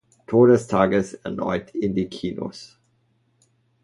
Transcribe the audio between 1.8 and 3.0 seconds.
die Kinos.